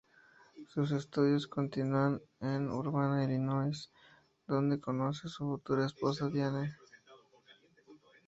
Sus 0.73 0.93
estudios 0.93 1.45
continúan 1.45 2.23
en 2.39 2.71
Urbana, 2.71 3.23
Illinois 3.23 3.91
donde 4.47 4.79
conoce 4.79 5.27
a 5.27 5.29
su 5.29 5.45
futura 5.45 5.85
esposa, 5.85 6.27
Diane. 6.27 6.75